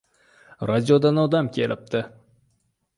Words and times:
Radiodan 0.69 1.21
odam 1.27 1.53
kelibdi. 1.59 2.05